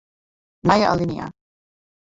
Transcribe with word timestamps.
Nije 0.67 0.87
alinea. 0.89 1.27